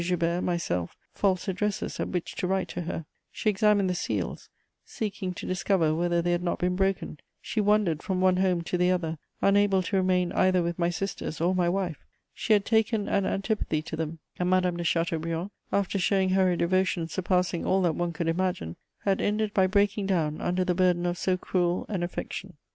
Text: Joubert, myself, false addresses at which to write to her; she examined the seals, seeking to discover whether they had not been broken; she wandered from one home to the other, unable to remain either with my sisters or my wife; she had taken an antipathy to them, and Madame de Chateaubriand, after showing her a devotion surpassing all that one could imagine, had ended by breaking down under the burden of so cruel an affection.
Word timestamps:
Joubert, 0.03 0.41
myself, 0.43 0.97
false 1.13 1.47
addresses 1.47 1.99
at 1.99 2.07
which 2.07 2.33
to 2.37 2.47
write 2.47 2.67
to 2.69 2.81
her; 2.81 3.05
she 3.31 3.51
examined 3.51 3.87
the 3.87 3.93
seals, 3.93 4.49
seeking 4.83 5.31
to 5.35 5.45
discover 5.45 5.93
whether 5.93 6.23
they 6.23 6.31
had 6.31 6.41
not 6.41 6.57
been 6.57 6.75
broken; 6.75 7.19
she 7.39 7.61
wandered 7.61 8.01
from 8.01 8.19
one 8.19 8.37
home 8.37 8.63
to 8.63 8.79
the 8.79 8.89
other, 8.89 9.19
unable 9.43 9.83
to 9.83 9.97
remain 9.97 10.31
either 10.31 10.63
with 10.63 10.79
my 10.79 10.89
sisters 10.89 11.39
or 11.39 11.53
my 11.53 11.69
wife; 11.69 12.03
she 12.33 12.51
had 12.53 12.65
taken 12.65 13.07
an 13.07 13.27
antipathy 13.27 13.83
to 13.83 13.95
them, 13.95 14.17
and 14.39 14.49
Madame 14.49 14.75
de 14.75 14.83
Chateaubriand, 14.83 15.51
after 15.71 15.99
showing 15.99 16.29
her 16.29 16.49
a 16.51 16.57
devotion 16.57 17.07
surpassing 17.07 17.63
all 17.63 17.83
that 17.83 17.93
one 17.93 18.11
could 18.11 18.27
imagine, 18.27 18.77
had 19.03 19.21
ended 19.21 19.53
by 19.53 19.67
breaking 19.67 20.07
down 20.07 20.41
under 20.41 20.65
the 20.65 20.73
burden 20.73 21.05
of 21.05 21.15
so 21.15 21.37
cruel 21.37 21.85
an 21.89 22.01
affection. 22.01 22.57